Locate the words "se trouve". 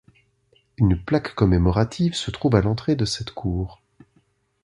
2.15-2.55